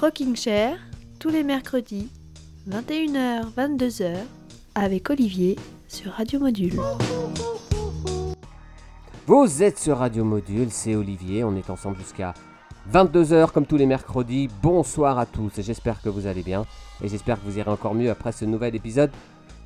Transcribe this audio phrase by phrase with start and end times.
[0.00, 0.78] Rocking Chair,
[1.18, 2.08] tous les mercredis,
[2.70, 4.14] 21h, 22h,
[4.76, 5.56] avec Olivier
[5.88, 6.78] sur Radio Module.
[9.26, 12.32] Vous êtes sur Radio Module, c'est Olivier, on est ensemble jusqu'à
[12.92, 14.48] 22h comme tous les mercredis.
[14.62, 16.64] Bonsoir à tous, j'espère que vous allez bien
[17.02, 19.10] et j'espère que vous irez encore mieux après ce nouvel épisode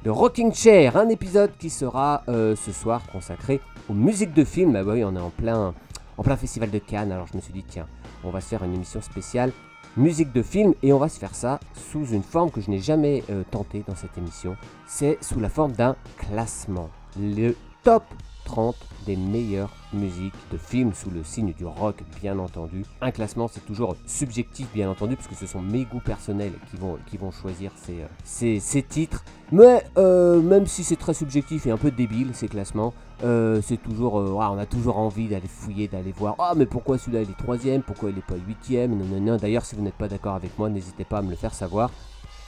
[0.03, 3.61] de Rocking Chair, un épisode qui sera euh, ce soir consacré
[3.91, 4.73] aux musiques de films.
[4.73, 5.75] Bah oui, on est en plein,
[6.17, 7.87] en plein festival de Cannes, alors je me suis dit tiens,
[8.25, 9.53] on va se faire une émission spéciale
[9.97, 12.81] musique de film et on va se faire ça sous une forme que je n'ai
[12.81, 14.57] jamais euh, tenté dans cette émission.
[14.87, 16.89] C'est sous la forme d'un classement.
[17.19, 18.05] Le top
[18.45, 22.85] 30 des meilleures musiques de films sous le signe du rock, bien entendu.
[23.01, 26.99] Un classement, c'est toujours subjectif, bien entendu, puisque ce sont mes goûts personnels qui vont,
[27.07, 29.25] qui vont choisir ces, euh, ces titres.
[29.51, 33.77] Mais euh, même si c'est très subjectif et un peu débile, ces classements, euh, c'est
[33.81, 36.35] toujours, euh, on a toujours envie d'aller fouiller, d'aller voir.
[36.39, 37.83] Ah, mais pourquoi celui-là il est troisième?
[37.83, 38.97] Pourquoi il n'est pas huitième?
[38.97, 39.37] Non, non, non.
[39.37, 41.91] D'ailleurs, si vous n'êtes pas d'accord avec moi, n'hésitez pas à me le faire savoir.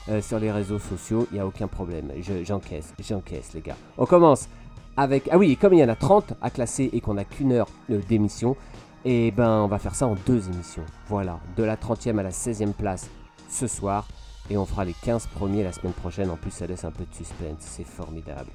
[0.09, 2.11] Euh, sur les réseaux sociaux, il n'y a aucun problème.
[2.21, 3.77] Je- J'encaisse, j'encaisse, les gars.
[3.97, 4.47] On commence
[4.97, 5.27] avec.
[5.31, 7.67] Ah oui, comme il y en a 30 à classer et qu'on n'a qu'une heure
[7.89, 8.55] d'émission,
[9.03, 10.85] et ben on va faire ça en deux émissions.
[11.07, 13.09] Voilà, de la 30e à la 16e place
[13.49, 14.07] ce soir.
[14.51, 16.29] Et on fera les 15 premiers la semaine prochaine.
[16.29, 17.57] En plus, ça laisse un peu de suspense.
[17.61, 18.51] C'est formidable.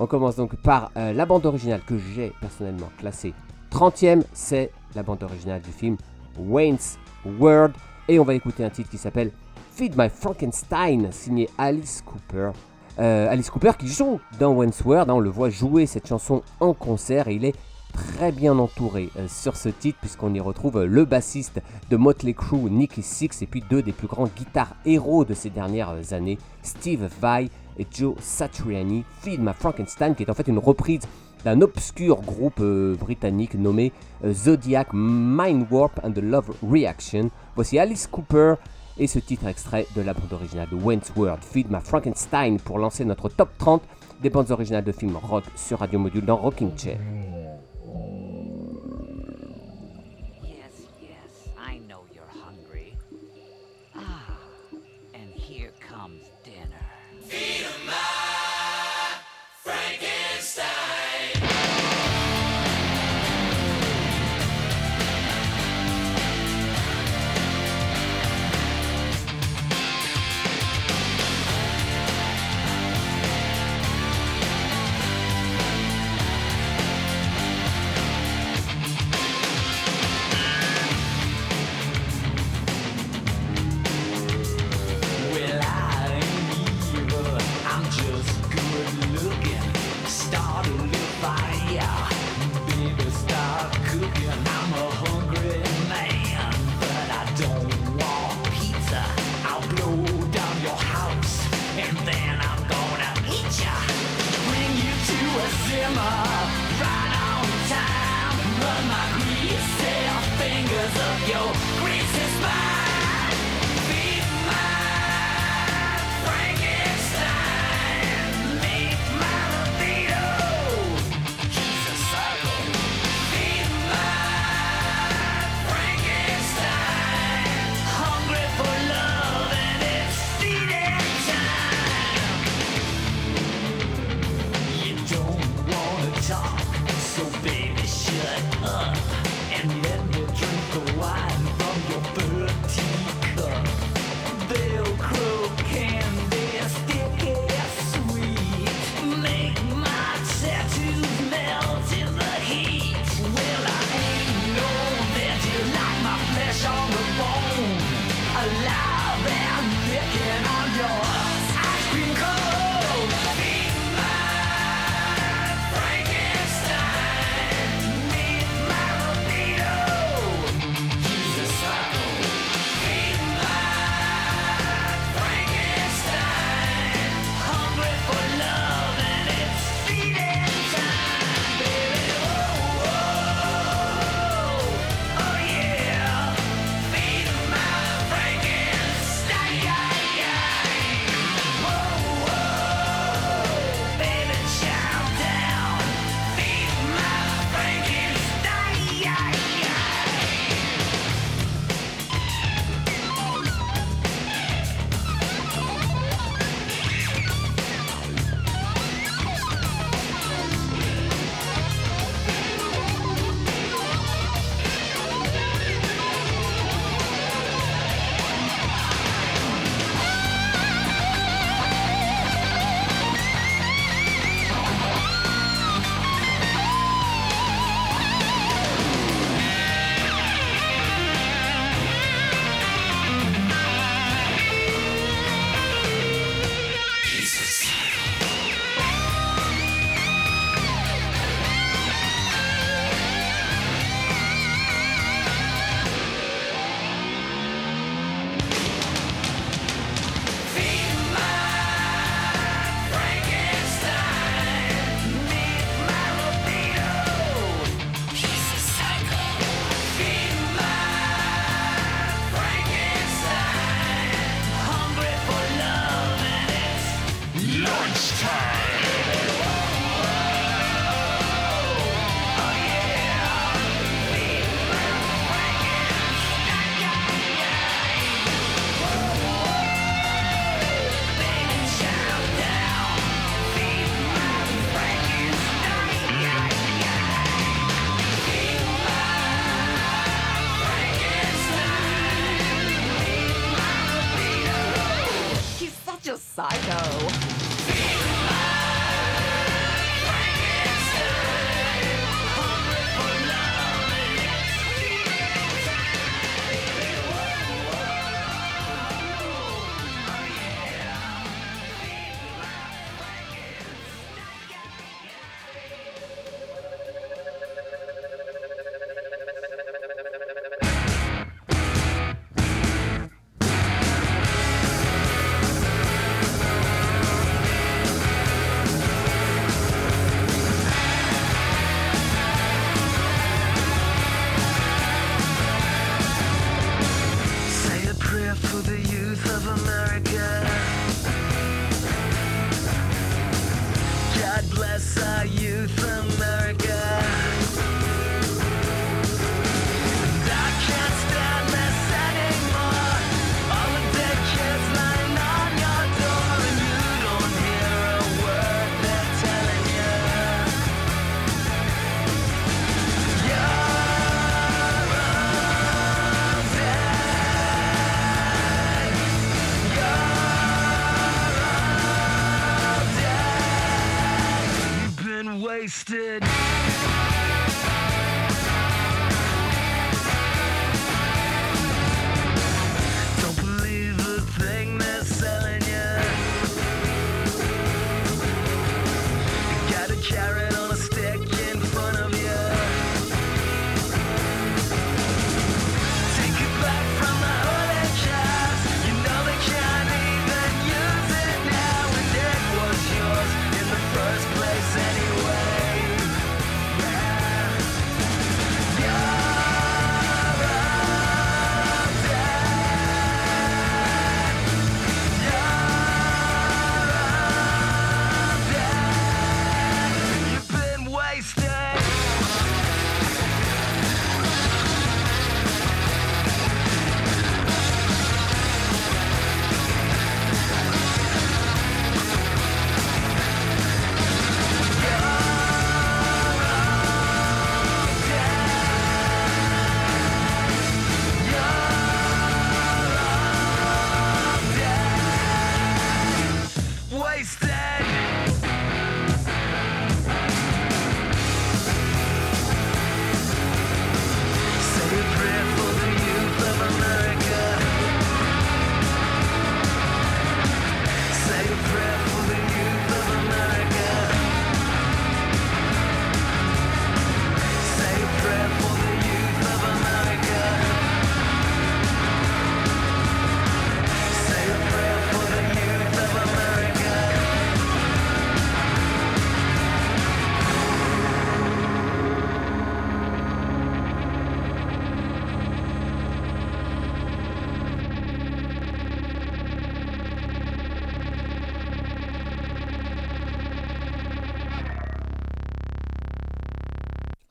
[0.00, 3.34] On commence donc par euh, la bande originale que j'ai personnellement classée
[3.72, 4.22] 30e.
[4.32, 5.96] C'est la bande originale du film
[6.38, 6.98] Wayne's
[7.38, 7.74] World.
[8.06, 9.32] Et on va écouter un titre qui s'appelle
[9.72, 12.52] Feed My Frankenstein, signé Alice Cooper.
[13.00, 15.10] Euh, Alice Cooper qui joue dans Wayne's World.
[15.10, 17.56] hein, on le voit jouer cette chanson en concert et il est
[17.92, 21.60] très bien entouré euh, sur ce titre puisqu'on y retrouve le bassiste
[21.90, 25.50] de Motley Crue, Nicky Six, et puis deux des plus grands guitares héros de ces
[25.50, 29.04] dernières années, Steve Vai et Joe Satriani.
[29.20, 31.00] Feed My Frankenstein, qui est en fait une reprise
[31.44, 33.92] d'un obscur groupe euh, britannique nommé
[34.24, 37.30] euh, Zodiac Mind Warp and the Love Reaction.
[37.54, 38.54] Voici Alice Cooper
[38.98, 43.04] et ce titre extrait de la bande originale de World, Feed My Frankenstein, pour lancer
[43.04, 43.82] notre top 30
[44.22, 46.98] des bandes originales de films rock sur Radio Module dans Rocking Chair.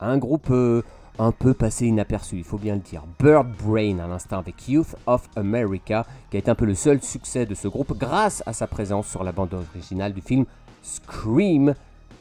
[0.08, 0.80] Un groupe euh,
[1.18, 3.02] un peu passé inaperçu, il faut bien le dire.
[3.18, 7.02] Bird Brain à l'instant avec Youth of America, qui a été un peu le seul
[7.02, 10.46] succès de ce groupe grâce à sa présence sur la bande originale du film
[10.82, 11.74] Scream.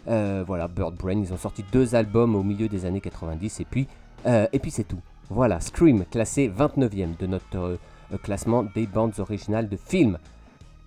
[0.09, 3.65] Euh, voilà, Bird Brain, ils ont sorti deux albums au milieu des années 90 et
[3.65, 3.87] puis,
[4.25, 4.99] euh, puis c'est tout.
[5.29, 7.77] Voilà, Scream, classé 29e de notre
[8.21, 10.17] classement des bandes originales de films.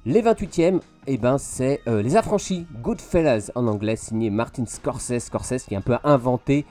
[0.04, 5.24] Les 28e, eh ben, c'est Les Affranchis, Goodfellas en anglais, signé Martin Scorsese.
[5.24, 6.64] Scorsese qui a un peu inventé,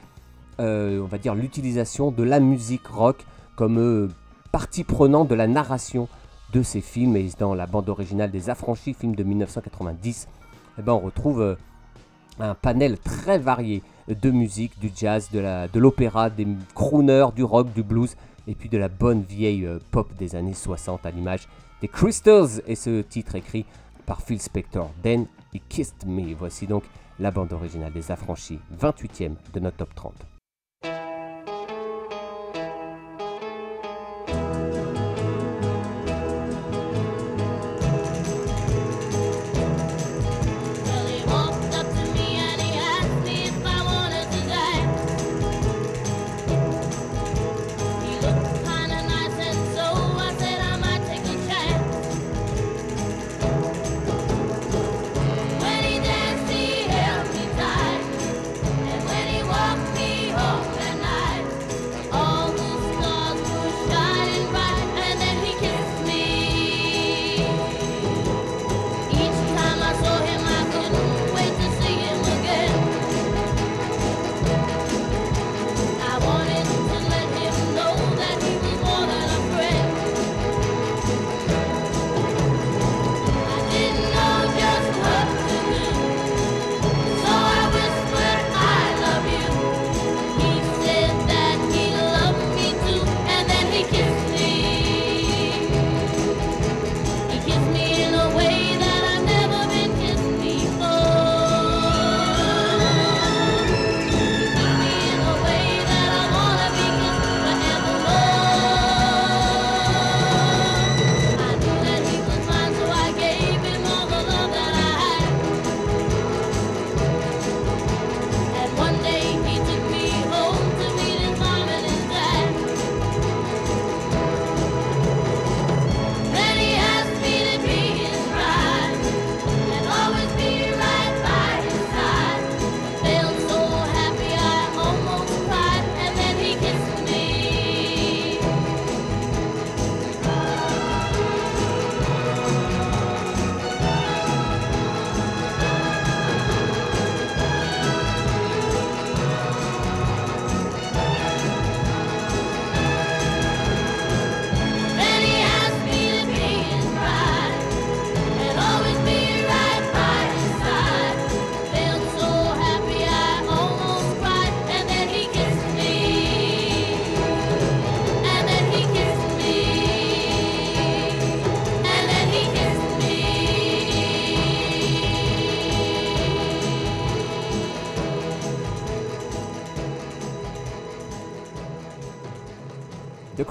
[0.60, 3.26] on va dire, l'utilisation de la musique rock
[3.60, 4.08] comme euh,
[4.54, 6.08] partie prenante de la narration
[6.54, 7.18] de ces films.
[7.18, 10.30] Et dans la bande originale des Affranchis, film de 1990,
[10.78, 11.56] eh ben, on retrouve euh,
[12.40, 17.84] un panel très varié de musique, du jazz, de l'opéra, des crooners, du rock, du
[17.84, 18.16] blues,
[18.48, 21.50] et puis de la bonne vieille euh, pop des années 60 à l'image
[21.82, 23.66] des Crystals, et ce titre écrit
[24.06, 26.34] par Phil Spector, Then He Kissed Me.
[26.34, 26.84] Voici donc
[27.20, 30.39] la bande originale des Affranchis, 28e de notre top 30.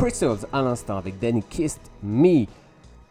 [0.09, 2.47] Crystals à l'instant avec Danny Kissed Me.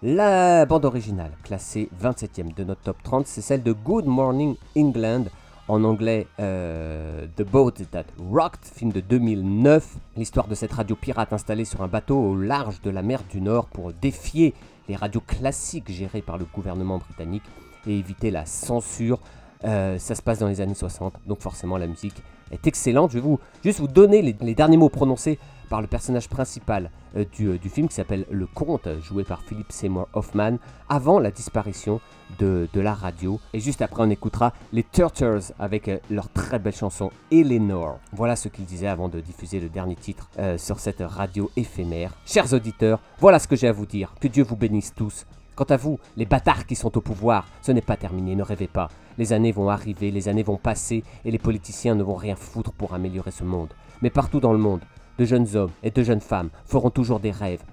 [0.01, 5.25] La bande originale, classée 27ème de notre top 30, c'est celle de Good Morning England,
[5.67, 9.97] en anglais euh, The Boat That Rocked, film de 2009.
[10.15, 13.41] L'histoire de cette radio pirate installée sur un bateau au large de la mer du
[13.41, 14.55] Nord pour défier
[14.89, 17.43] les radios classiques gérées par le gouvernement britannique
[17.85, 19.19] et éviter la censure.
[19.65, 23.11] Euh, ça se passe dans les années 60, donc forcément la musique est excellente.
[23.11, 25.37] Je vais vous juste vous donner les derniers mots prononcés
[25.69, 29.41] par le personnage principal euh, du, euh, du film qui s'appelle Le Comte, joué par
[29.41, 30.57] Philip Seymour Hoffman,
[30.89, 31.99] avant la disparition
[32.39, 33.39] de, la radio.
[33.53, 37.99] Et juste après, on écoutera les Turtles avec euh, leur très belle chanson Eleanor.
[38.13, 42.13] Voilà ce qu'ils disaient avant de diffuser le dernier titre sur cette radio éphémère.
[42.25, 44.13] Chers auditeurs, voilà ce que j'ai à vous dire.
[44.19, 45.25] Que Dieu vous bénisse tous.
[45.57, 48.67] Quant à vous, les bâtards qui sont au pouvoir, ce n'est pas terminé, ne rêvez
[48.67, 48.89] pas.
[49.17, 52.71] Les années vont arriver, les années vont passer, et les politiciens ne vont rien foutre
[52.71, 53.73] pour améliorer ce monde.
[54.03, 54.81] Mais partout dans le monde,
[55.17, 57.63] de jeunes hommes et de jeunes femmes feront toujours des rêves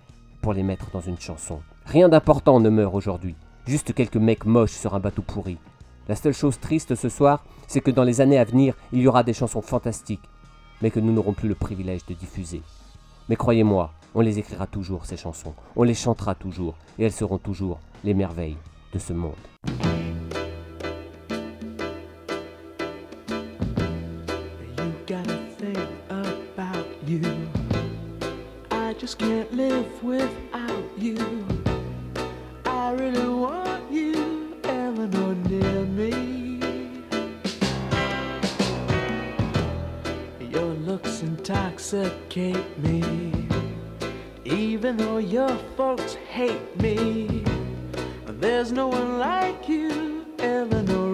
[0.42, 1.60] pour les mettre dans une chanson.
[1.86, 3.34] Rien d'important ne meurt aujourd'hui,
[3.66, 5.58] juste quelques mecs moches sur un bateau pourri.
[6.08, 9.08] La seule chose triste ce soir, c'est que dans les années à venir, il y
[9.08, 10.28] aura des chansons fantastiques,
[10.82, 12.62] mais que nous n'aurons plus le privilège de diffuser.
[13.28, 17.38] Mais croyez-moi, on les écrira toujours, ces chansons, on les chantera toujours, et elles seront
[17.38, 18.58] toujours les merveilles
[18.92, 19.32] de ce monde.
[30.02, 31.46] Without you.
[32.66, 36.60] I really want you, Eleanor, near me.
[40.40, 43.48] Your looks intoxicate me.
[44.44, 47.42] Even though your folks hate me,
[48.26, 51.13] there's no one like you, Eleanor,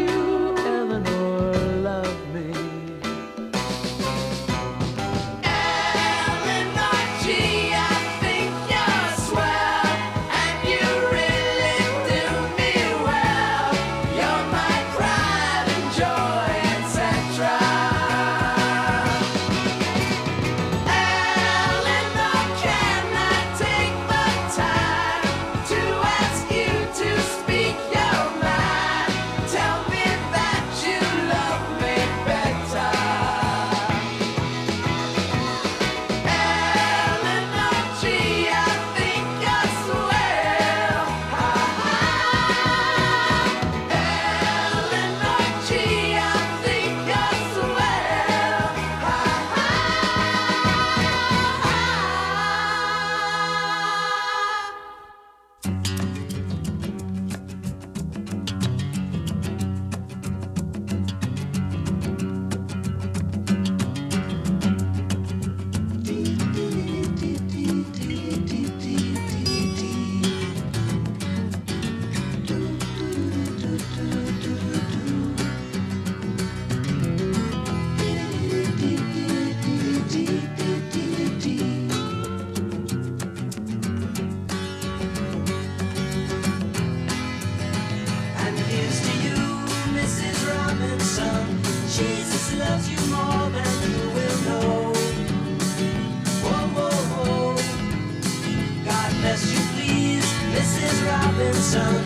[101.73, 102.00] Robinson.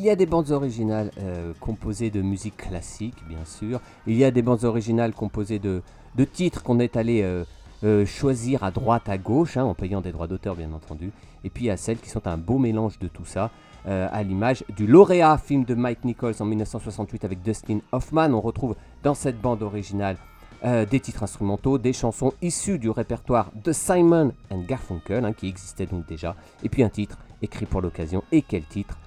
[0.00, 3.82] Il y a des bandes originales euh, composées de musique classique, bien sûr.
[4.06, 5.82] Il y a des bandes originales composées de,
[6.16, 7.44] de titres qu'on est allé euh,
[7.84, 11.12] euh, choisir à droite, à gauche, hein, en payant des droits d'auteur, bien entendu.
[11.44, 13.50] Et puis il y a celles qui sont un beau mélange de tout ça,
[13.84, 18.32] à l'image du lauréat film de Mike Nichols en 1968 avec Dustin Hoffman.
[18.32, 20.16] On retrouve dans cette bande originale
[20.62, 25.86] des titres instrumentaux, des chansons issues du répertoire de Simon and Garfunkel, hein, qui existait
[25.86, 28.22] donc déjà, et puis un titre écrit pour l'occasion.
[28.32, 28.98] Et quel titre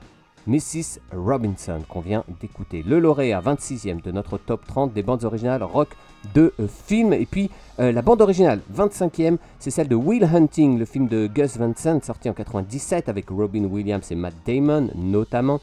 [0.47, 0.99] Mrs.
[1.15, 2.84] Robinson qu'on vient d'écouter.
[2.86, 5.89] Le lauréat 26e de notre top 30 des bandes originales rock
[6.34, 7.13] de euh, films.
[7.13, 11.27] Et puis euh, la bande originale 25e, c'est celle de Will Hunting, le film de
[11.27, 15.60] Gus Van Sant sorti en 97 avec Robin Williams et Matt Damon notamment.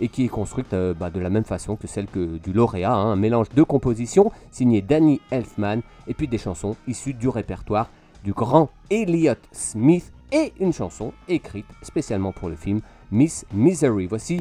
[0.00, 2.92] Et qui est construite euh, bah, de la même façon que celle que du lauréat,
[2.92, 7.90] hein, un mélange de compositions signé Danny Elfman et puis des chansons issues du répertoire
[8.22, 14.06] du grand Elliott Smith et une chanson écrite spécialement pour le film Miss Misery.
[14.06, 14.40] Voici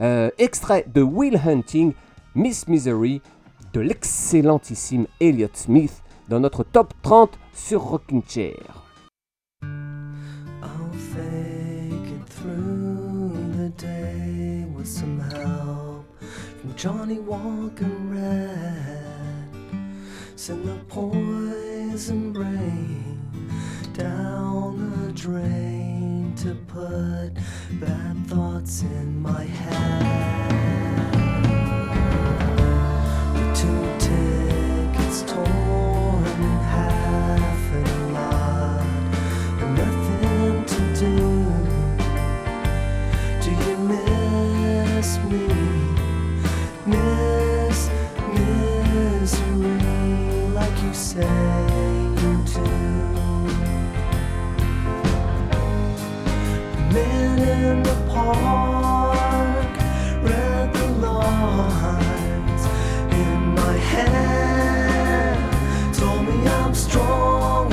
[0.00, 1.92] euh, extrait de Will Hunting,
[2.34, 3.20] Miss Misery,
[3.72, 8.84] de l'excellentissime Elliott Smith dans notre top 30 sur Rocking Chair.
[16.78, 19.48] Johnny Walker Red.
[20.36, 23.18] Send the poison rain
[23.94, 27.32] down the drain to put
[27.80, 30.67] bad thoughts in my head.
[58.24, 59.76] Park
[60.22, 62.64] read the lines
[63.22, 65.40] in my hand.
[65.94, 67.70] Told me I'm strong,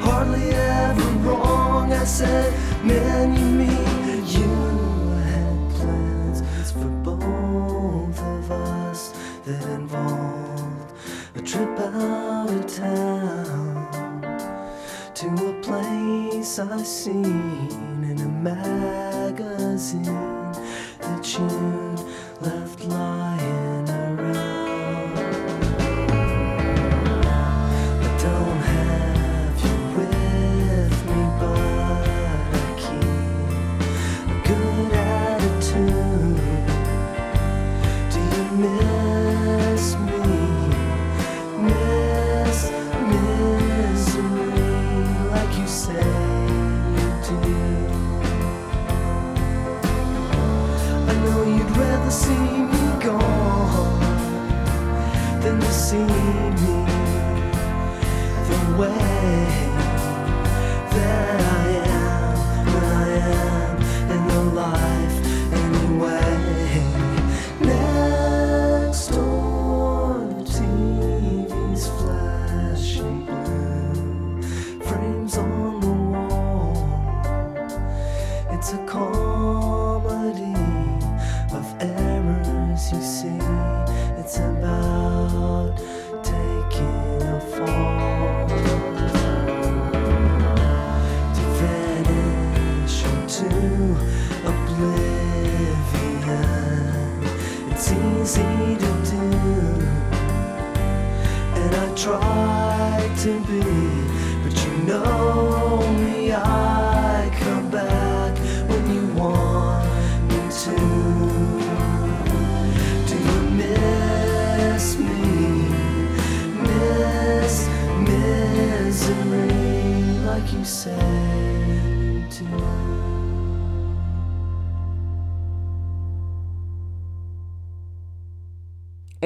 [0.00, 1.92] hardly ever wrong.
[1.92, 2.52] I said,
[2.84, 4.52] Man, you mean you
[5.30, 6.38] had plans
[6.72, 9.12] for both of us
[9.44, 10.92] that involved
[11.34, 13.88] a trip out of town
[15.14, 17.87] to a place I a
[18.54, 20.04] magazine
[21.00, 22.04] that you'd
[22.40, 23.37] left lying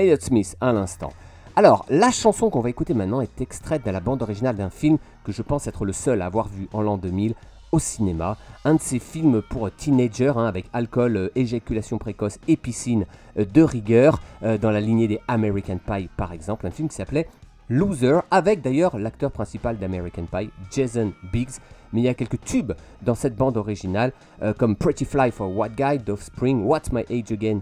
[0.02, 1.12] Elliott Smith à l'instant.
[1.54, 4.98] Alors, la chanson qu'on va écouter maintenant est extraite de la bande originale d'un film
[5.22, 7.34] que je pense être le seul à avoir vu en l'an 2000
[7.70, 8.36] au cinéma.
[8.64, 13.06] Un de ces films pour teenagers hein, avec alcool, euh, éjaculation précoce et piscine
[13.38, 16.66] euh, de rigueur, euh, dans la lignée des American Pie par exemple.
[16.66, 17.28] Un film qui s'appelait
[17.68, 21.60] Loser, avec d'ailleurs l'acteur principal d'American Pie, Jason Biggs.
[21.92, 24.12] Mais il y a quelques tubes dans cette bande originale,
[24.58, 27.60] comme Pretty Fly for What Guy d'Offspring, What's My Age Again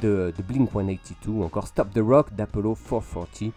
[0.00, 3.42] de, Blink 182, ou encore Stop the Rock d'Apollo 440.
[3.42, 3.52] Et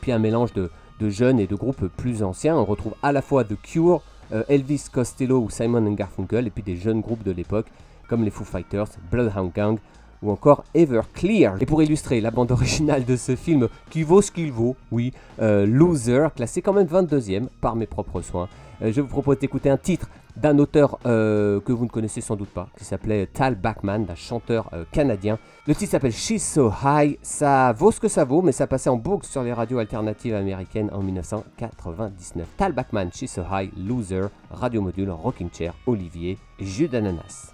[0.00, 2.56] puis un mélange de, jeunes et de groupes plus anciens.
[2.56, 6.62] On retrouve à la fois The Cure, euh, Elvis Costello ou Simon Garfunkel, et puis
[6.62, 7.66] des jeunes groupes de l'époque
[8.08, 9.78] comme les Foo Fighters, Bloodhound Gang
[10.22, 11.56] ou encore Everclear.
[11.60, 15.12] Et pour illustrer la bande originale de ce film, qui vaut ce qu'il vaut, oui,
[15.40, 18.48] euh, Loser, classé quand même 22e par mes propres soins,
[18.82, 22.36] euh, je vous propose d'écouter un titre d'un auteur euh, que vous ne connaissez sans
[22.36, 25.38] doute pas, qui s'appelait Tal Bachman, d'un chanteur euh, canadien.
[25.66, 27.18] Le titre s'appelle She's So High.
[27.22, 30.34] Ça vaut ce que ça vaut, mais ça passait en boucle sur les radios alternatives
[30.34, 32.46] américaines en 1999.
[32.56, 37.52] Tal Bachman, She's So High, Loser, Radio Module, Rocking Chair, Olivier, Jus d'ananas.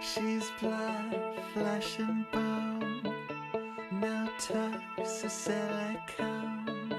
[0.00, 0.48] She's
[1.56, 2.45] flesh and bone.
[4.38, 6.92] Tucks or silicone.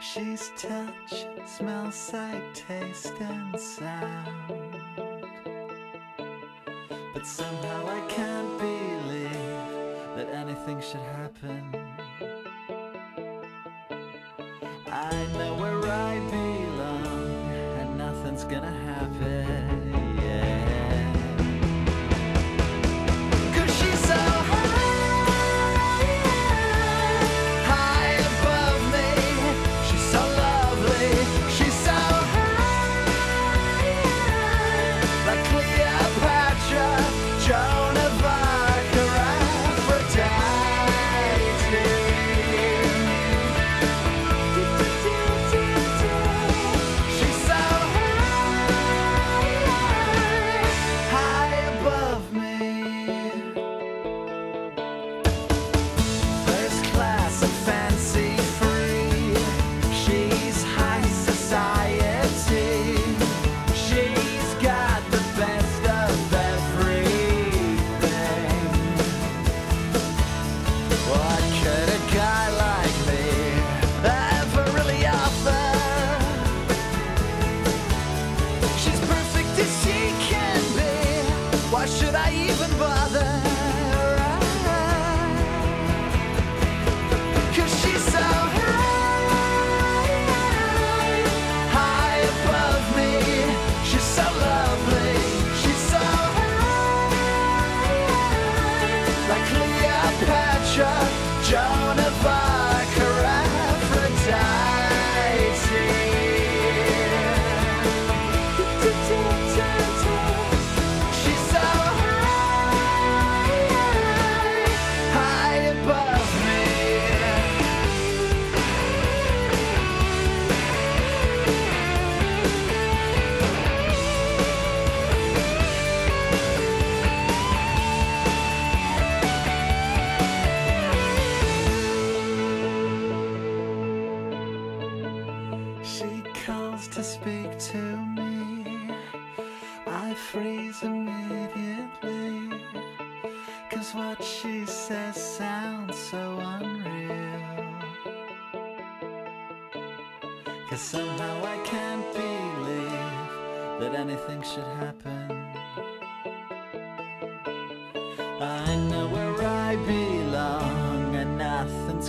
[0.00, 4.76] She's touch, smell, sight, taste, and sound.
[7.12, 11.74] But somehow I can't believe that anything should happen.
[14.86, 18.83] I know where I belong, and nothing's gonna happen.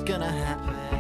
[0.06, 0.95] Gonna happen.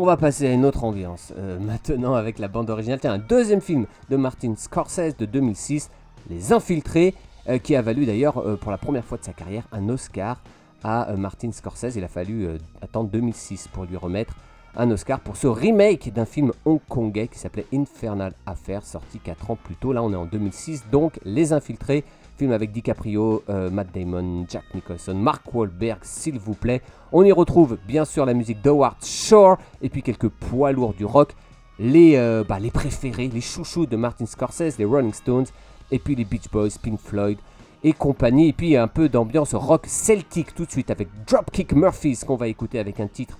[0.00, 3.00] On va passer à une autre ambiance euh, maintenant avec la bande originale.
[3.02, 5.90] Un deuxième film de Martin Scorsese de 2006,
[6.30, 7.16] Les Infiltrés,
[7.48, 10.40] euh, qui a valu d'ailleurs euh, pour la première fois de sa carrière un Oscar
[10.84, 11.96] à Martin Scorsese.
[11.96, 12.46] Il a fallu
[12.80, 14.36] attendre 2006 pour lui remettre
[14.76, 19.58] un Oscar pour ce remake d'un film hongkongais qui s'appelait Infernal Affairs, sorti 4 ans
[19.60, 19.92] plus tôt.
[19.92, 22.04] Là, on est en 2006, donc Les Infiltrés,
[22.38, 26.80] film avec DiCaprio, euh, Matt Damon, Jack Nicholson, Mark Wahlberg, s'il vous plaît.
[27.12, 31.04] On y retrouve bien sûr la musique d'Howard Shore et puis quelques poids lourds du
[31.04, 31.34] rock,
[31.78, 35.46] les, euh, bah, les préférés, les chouchous de Martin Scorsese, les Rolling Stones,
[35.90, 37.38] et puis les Beach Boys, Pink Floyd
[37.82, 42.20] et compagnie, et puis un peu d'ambiance rock celtique tout de suite avec Dropkick Murphys
[42.26, 43.38] qu'on va écouter avec un titre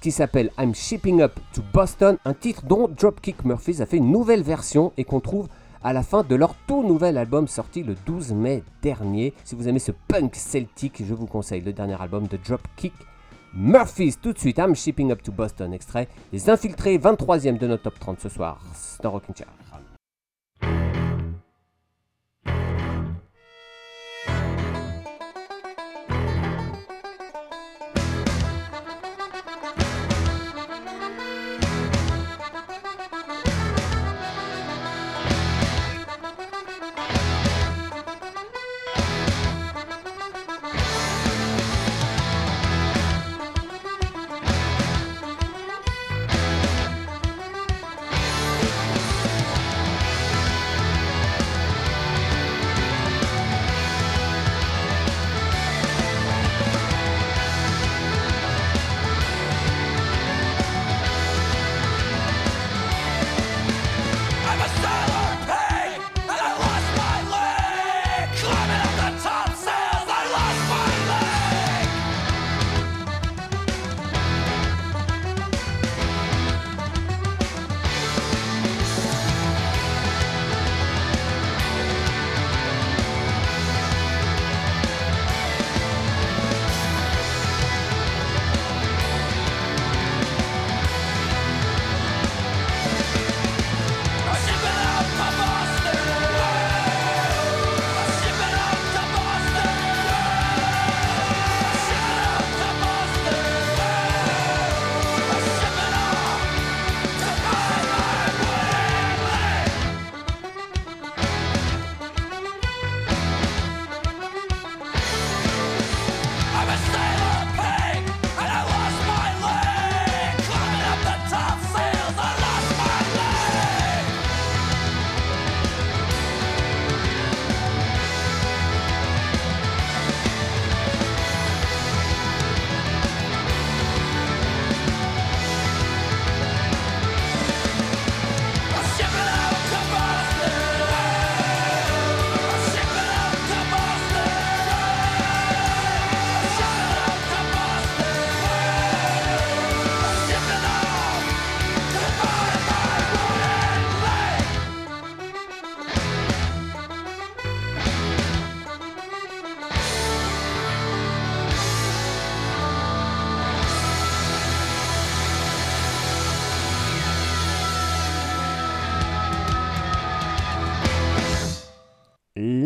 [0.00, 4.10] qui s'appelle I'm Shipping Up to Boston, un titre dont Dropkick Murphys a fait une
[4.10, 5.48] nouvelle version et qu'on trouve
[5.86, 9.32] à la fin de leur tout nouvel album sorti le 12 mai dernier.
[9.44, 12.92] Si vous aimez ce punk celtique, je vous conseille le dernier album de Dropkick
[13.54, 14.16] Murphys.
[14.20, 18.00] Tout de suite, I'm Shipping Up to Boston, extrait Les Infiltrés, 23e de notre top
[18.00, 18.58] 30 ce soir
[19.00, 19.32] dans Rockin'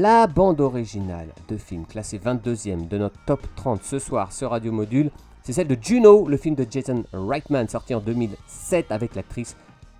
[0.00, 4.72] La bande originale de film classée 22e de notre top 30 ce soir sur Radio
[4.72, 5.10] Module,
[5.42, 9.56] c'est celle de Juno, le film de Jason Reitman sorti en 2007 avec l'actrice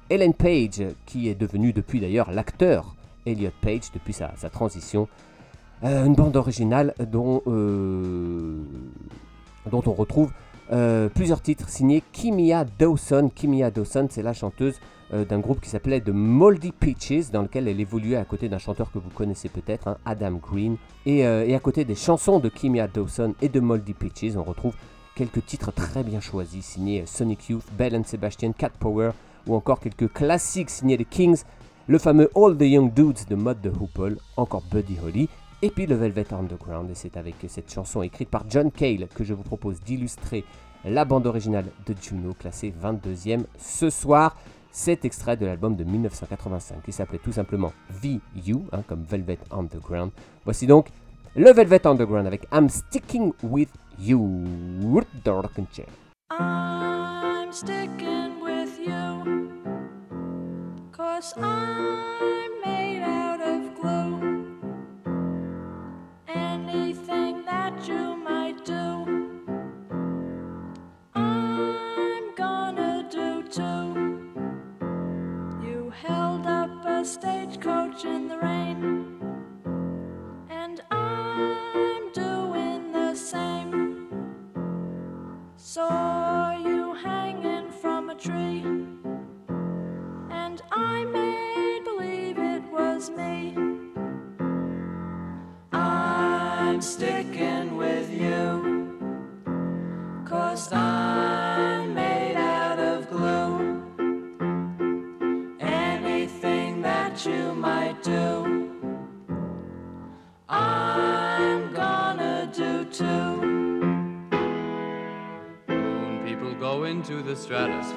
[0.08, 2.94] Ellen Page, qui est devenue depuis d'ailleurs l'acteur
[3.26, 5.06] Elliot Page depuis sa, transition.
[5.84, 8.56] Euh, une bande originale dont, euh,
[9.70, 10.32] on retrouve
[10.72, 13.30] euh, plusieurs titres signés Kimia Dawson.
[13.34, 14.80] Kimia Dawson, c'est la chanteuse
[15.12, 18.58] euh, d'un groupe qui s'appelait The Moldy Peaches, dans lequel elle évoluait à côté d'un
[18.58, 20.76] chanteur que vous connaissez peut-être, hein, Adam Green.
[21.06, 24.44] Et, euh, et à côté des chansons de Kimia Dawson et de Moldy Peaches, on
[24.44, 24.74] retrouve
[25.16, 29.10] quelques titres très bien choisis, signés euh, Sonic Youth, Bell and Sebastian, Cat Power,
[29.46, 31.42] ou encore quelques classiques signés des Kings,
[31.88, 35.28] le fameux All the Young Dudes de Mode de Hoople, encore Buddy Holly,
[35.62, 36.88] et puis le Velvet Underground.
[36.90, 40.44] Et c'est avec cette chanson écrite par John Cale que je vous propose d'illustrer
[40.84, 44.36] la bande originale de Juno, classée 22e ce soir.
[44.72, 48.20] Cet extrait de l'album de 1985 qui s'appelait tout simplement VU,
[48.72, 50.12] hein, comme Velvet Underground.
[50.44, 50.88] Voici donc
[51.34, 55.02] le Velvet Underground avec I'm Sticking With You.
[55.24, 55.32] The
[55.72, 55.86] Chair.
[56.30, 59.50] I'm sticking with you.
[60.92, 64.58] Cause I'm made out of glue.
[66.28, 68.19] Anything that you
[77.00, 79.16] a stagecoach in the rain.
[80.50, 84.06] And I'm doing the same.
[85.56, 86.09] So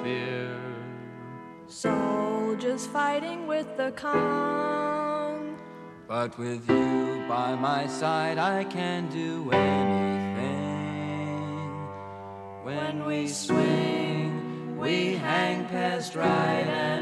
[0.04, 0.54] fear.
[1.66, 5.56] Soldiers fighting with the Kong.
[6.06, 10.44] But with you by my side, I can do anything.
[12.64, 16.93] When we swing, we hang past right and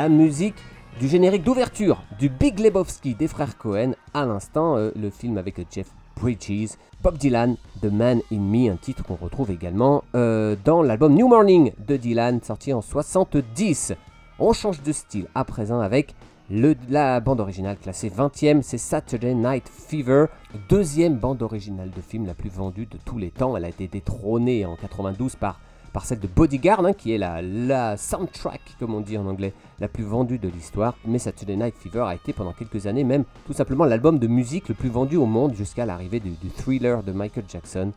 [0.00, 0.54] la musique
[0.98, 5.60] du générique d'ouverture du Big Lebowski des frères Cohen, à l'instant euh, le film avec
[5.70, 6.70] Jeff Bridges,
[7.02, 11.28] Bob Dylan, The Man in Me, un titre qu'on retrouve également euh, dans l'album New
[11.28, 13.92] Morning de Dylan, sorti en 70.
[14.38, 16.14] On change de style à présent avec
[16.48, 20.28] le, la bande originale classée 20e, c'est Saturday Night Fever,
[20.70, 23.54] deuxième bande originale de film la plus vendue de tous les temps.
[23.54, 25.60] Elle a été détrônée en 92 par
[25.92, 29.52] par celle de Bodyguard, hein, qui est la, la soundtrack, comme on dit en anglais,
[29.80, 30.96] la plus vendue de l'histoire.
[31.04, 34.68] Mais Saturday Night Fever a été pendant quelques années même tout simplement l'album de musique
[34.68, 37.92] le plus vendu au monde jusqu'à l'arrivée du, thriller de Michael Jackson.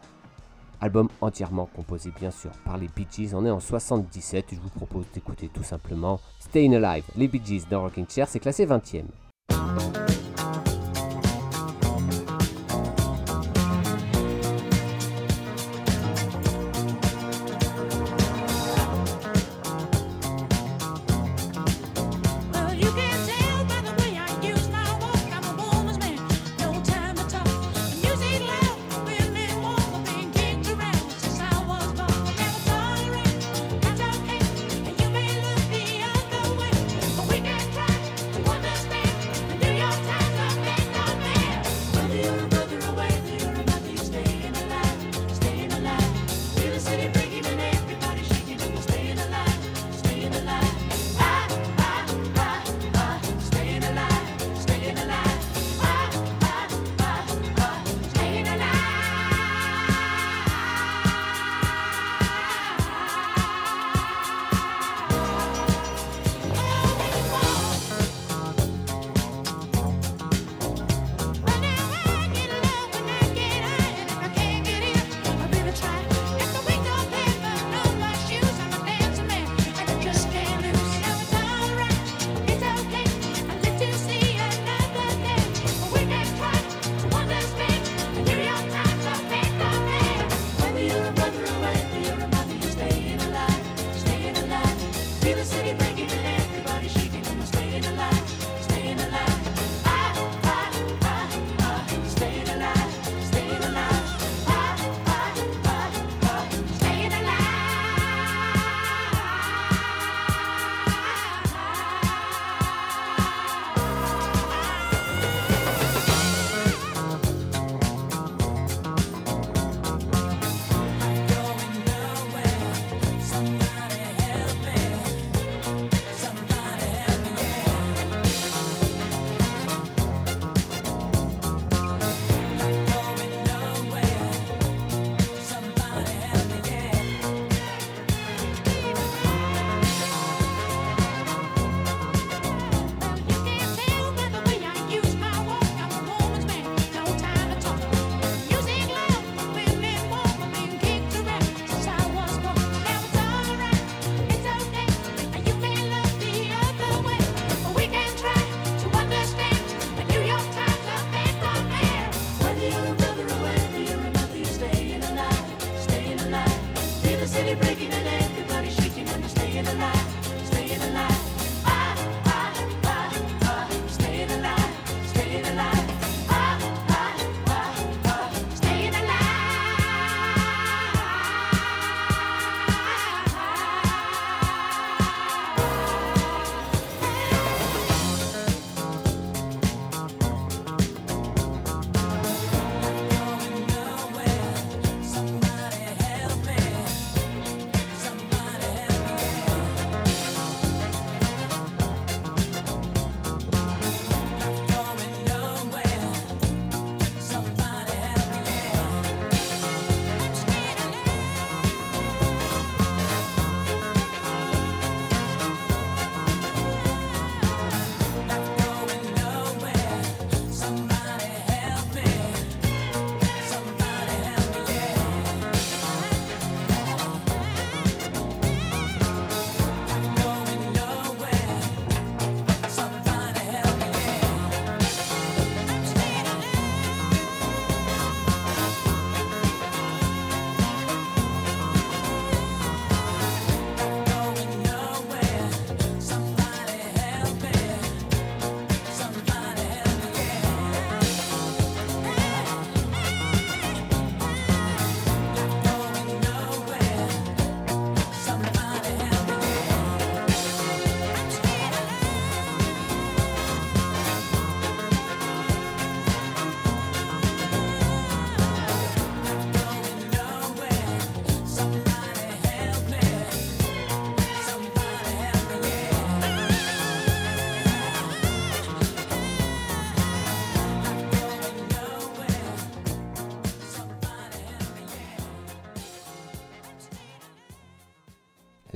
[0.82, 3.34] Album entièrement composé bien sûr par les Bee Gees.
[3.34, 7.06] On est en 77 et je vous propose d'écouter tout simplement Staying Alive.
[7.16, 9.04] Les Bee Gees dans Rocking Chair, c'est classé 20e.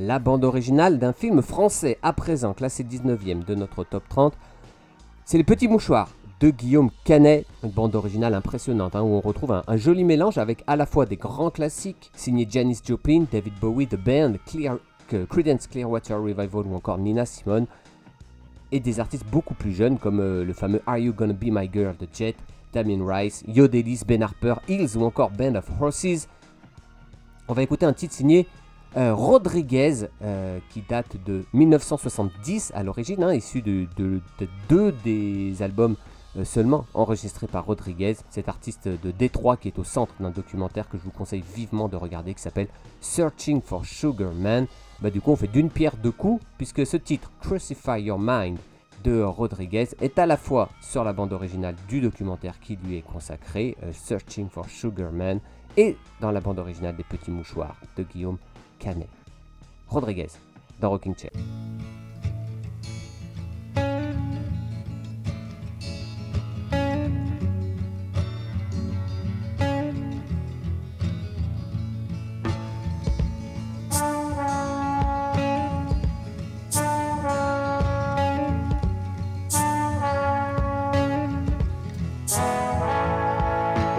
[0.07, 4.33] La bande originale d'un film français à présent classé 19e de notre top 30.
[5.25, 6.07] C'est Les Petits Mouchoirs
[6.39, 10.63] de Guillaume Canet, une bande originale impressionnante hein, où on retrouve un, joli mélange avec
[10.65, 14.77] à la fois des grands classiques signés Janis Joplin, David Bowie, The Band, Clear,
[15.09, 17.65] que Creedence Clearwater Revival ou encore Nina Simone
[18.71, 21.69] et des artistes beaucoup plus jeunes comme euh, le fameux Are You Gonna Be My
[21.71, 22.37] Girl de Jet,
[22.71, 26.29] Damien Rice, Yodelis, Ben Harper, Hills ou encore Band of Horses.
[27.49, 28.47] On va écouter un titre signé
[28.97, 34.91] euh, Rodriguez euh, qui date de 1970 à l'origine, hein, issu de, de- de deux
[35.03, 35.95] des albums
[36.37, 40.89] euh, seulement enregistrés par Rodriguez, cet artiste de Détroit qui est au centre d'un documentaire
[40.89, 42.67] que je vous conseille vivement de regarder qui s'appelle
[43.01, 44.67] Searching for Sugar Man.
[45.01, 48.57] Bah, du coup, on fait d'une pierre deux coups puisque ce titre Crucify Your Mind
[49.03, 53.01] de Rodriguez est à la fois sur la bande originale du documentaire qui lui est
[53.03, 55.39] consacré, Searching for Sugar Man,
[55.77, 58.37] et dans la bande originale des Petits Mouchoirs de Guillaume
[58.79, 59.09] Canet.
[59.89, 60.37] Rodriguez
[60.79, 61.31] dans Rocking Chair.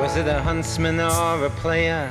[0.01, 2.11] Was it a huntsman or a player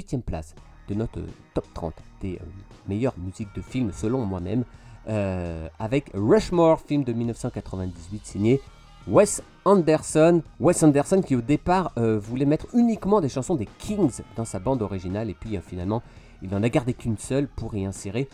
[0.00, 0.54] 18e place
[0.88, 1.20] de notre
[1.54, 2.44] top 30 des euh,
[2.88, 4.64] meilleures musiques de films selon moi-même,
[5.08, 8.60] euh, avec Rushmore, film de 1998 signé
[9.06, 10.42] Wes Anderson.
[10.58, 14.58] Wes Anderson qui au départ euh, voulait mettre uniquement des chansons des Kings dans sa
[14.58, 16.02] bande originale et puis finalement
[16.42, 18.28] il n'en a gardé qu'une seule pour y insérer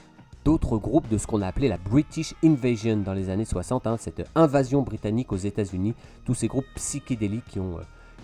[0.44, 3.96] d'autres groupes de ce qu'on a appelé la British Invasion dans les années 60, hein,
[3.98, 5.94] cette invasion britannique aux États-Unis,
[6.24, 7.78] tous ces groupes psychédéliques qui ont,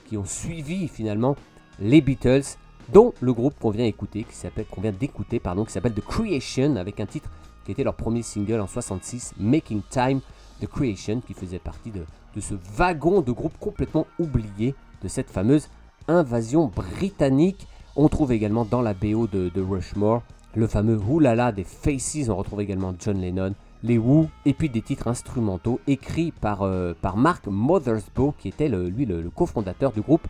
[0.06, 1.34] qui ont suivi finalement
[1.80, 2.44] les Beatles,
[2.92, 4.66] dont le groupe qu'on vient écouter, qui s'appelle,
[4.98, 7.30] d'écouter, pardon, qui s'appelle The Creation, avec un titre
[7.64, 10.20] qui était leur premier single en 66, Making Time,
[10.60, 12.04] The Creation, qui faisait partie de,
[12.40, 15.68] ce wagon de groupes complètement oublié de cette fameuse
[16.08, 17.66] invasion britannique.
[17.96, 20.22] On trouve également dans la BO de, Rushmore
[20.54, 24.82] le fameux Oulala des Faces, on retrouve également John Lennon, les Who, et puis des
[24.82, 30.26] titres instrumentaux écrits par, euh, Mark Mothersbaugh, qui était lui le, le cofondateur du groupe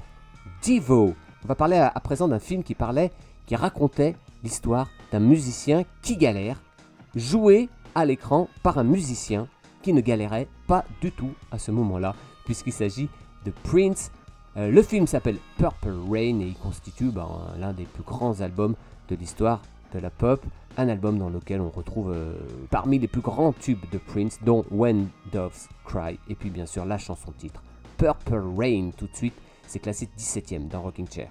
[0.65, 1.15] Devo.
[1.45, 3.11] On va parler à, présent d'un film qui parlait,
[3.47, 4.15] qui racontait
[4.45, 6.63] l'histoire d'un musicien qui galère,
[7.17, 9.49] joué à l'écran par un musicien
[9.83, 12.15] qui ne galérait pas du tout à ce moment-là,
[12.45, 13.09] puisqu'il s'agit
[13.45, 14.13] de Prince.
[14.57, 17.29] Euh, le film s'appelle Purple Rain et il constitue ben,
[17.59, 18.77] l'un des plus grands albums
[19.09, 19.63] de l'histoire
[19.93, 20.45] de la pop,
[20.77, 22.35] un album dans lequel on retrouve euh,
[22.71, 26.85] parmi les plus grands tubes de Prince, dont When Doves Cry, et puis bien sûr
[26.85, 27.63] la chanson titre
[27.99, 29.35] Purple Rain tout de suite,
[29.67, 31.31] c'est classé 17ème dans Rocking Chair.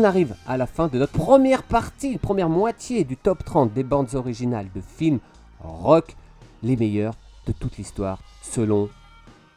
[0.00, 3.84] On arrive à la fin de notre première partie, première moitié du top 30 des
[3.84, 5.18] bandes originales de films
[5.62, 6.16] rock,
[6.62, 7.12] les meilleurs
[7.46, 8.88] de toute l'histoire, selon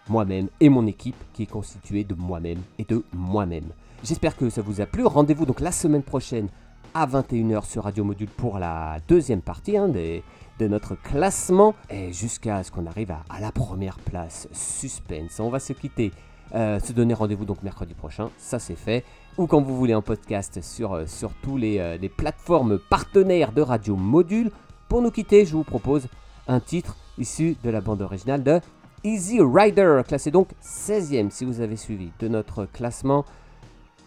[0.10, 3.72] moi-même et mon équipe qui est constituée de moi-même et de moi-même.
[4.04, 5.06] J'espère que ça vous a plu.
[5.06, 6.50] Rendez-vous donc la semaine prochaine
[6.94, 12.64] à 21h sur Radio Module pour la deuxième partie hein, de notre classement et jusqu'à
[12.64, 14.50] ce qu'on arrive à, à la première place.
[14.52, 15.40] Suspense.
[15.40, 16.12] On va se quitter,
[16.54, 19.06] euh, se donner rendez-vous donc mercredi prochain, ça c'est fait.
[19.38, 23.52] Ou quand vous voulez en podcast sur, euh, sur tous les, euh, les plateformes partenaires
[23.52, 24.52] de Radio Module.
[24.90, 26.08] Pour nous quitter, je vous propose
[26.48, 28.60] un titre issu de la bande originale de
[29.04, 33.26] Easy Rider, classé donc 16e si vous avez suivi de notre classement.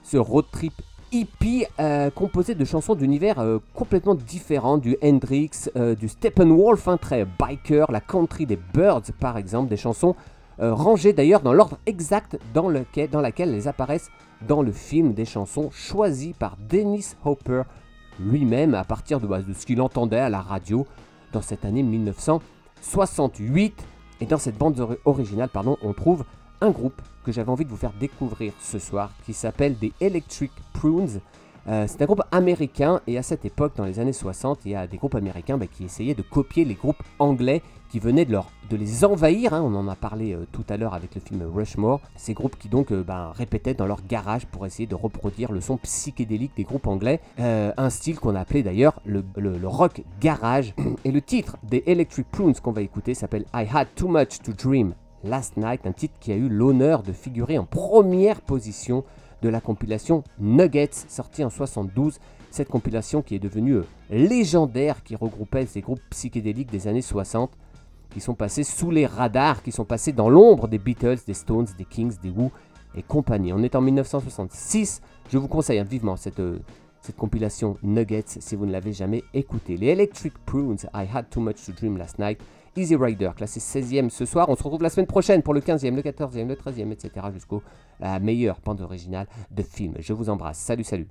[0.05, 0.73] Ce road trip
[1.13, 6.97] hippie euh, composé de chansons d'univers euh, complètement différents, du Hendrix, euh, du Steppenwolf, un
[6.97, 10.15] très biker, la country des Birds par exemple, des chansons
[10.61, 14.11] euh, d'ailleurs dans l'ordre exact dans, lequel, dans elles apparaissent
[14.47, 17.63] dans le film, des chansons choisies par Dennis Hopper
[18.21, 20.87] lui-même à partir de, bah, ce qu'il entendait à la radio
[21.33, 23.85] dans cette année 1968.
[24.21, 26.25] Et dans cette bande ori- originale, pardon, on trouve
[26.63, 30.53] un groupe que j'avais envie de vous faire découvrir ce soir qui s'appelle des Electric
[30.73, 31.21] Prunes.
[31.69, 34.75] Euh, c'est un groupe américain et à cette époque, dans les années 60, il y
[34.77, 37.61] a des groupes américains bah, qui essayaient de copier les groupes anglais
[37.91, 38.39] qui venaient de,
[38.77, 39.53] les envahir.
[39.53, 39.63] hein.
[39.65, 42.01] on en a parlé euh, tout à l'heure avec le film Rushmore.
[42.17, 45.61] Ces groupes qui donc euh, bah, répétaient dans leur garage pour essayer de reproduire le
[45.61, 47.21] son psychédélique des groupes anglais.
[47.39, 50.73] Un style qu'on appelait d'ailleurs le, le- le rock garage.
[51.05, 54.53] Et le titre des Electric Prunes qu'on va écouter s'appelle I Had Too Much to
[54.53, 54.95] Dream
[55.25, 59.03] Last Night, un titre qui a eu l'honneur de figurer en première position
[59.43, 62.19] de la compilation Nuggets, sortie en 72.
[62.51, 67.51] Cette compilation qui est devenue euh, légendaire, qui regroupait ces groupes psychédéliques des années 60,
[68.11, 71.67] qui sont passés sous les radars, qui sont passés dans l'ombre des Beatles, des Stones,
[71.77, 72.51] des Kings, des Who
[72.97, 73.53] et compagnie.
[73.53, 75.03] On est en 1966.
[75.31, 76.59] Je vous conseille vivement cette, euh,
[77.03, 79.77] cette compilation Nuggets si vous ne l'avez jamais écoutée.
[79.77, 82.41] Les Electric Prunes, I Had Too Much to Dream Last Night.
[82.77, 84.49] Easy Rider, classé 16e ce soir.
[84.49, 87.27] On se retrouve la semaine prochaine pour le 15e, le 14e, le 13e, etc.
[87.33, 87.63] jusqu'au
[88.01, 89.95] la meilleure bande originale de film.
[89.99, 90.59] Je vous embrasse.
[90.59, 91.09] Salut, salut.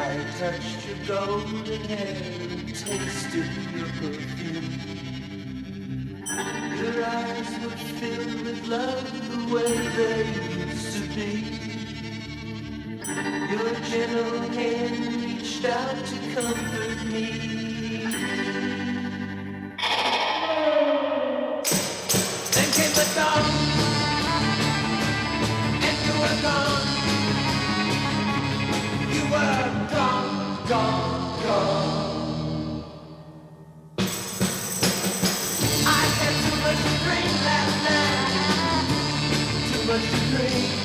[0.00, 0.88] I touched.
[6.28, 10.20] Your eyes were filled with love the way they
[10.66, 11.32] used to be.
[13.50, 18.67] Your gentle hand reached out to comfort me.
[40.50, 40.77] Much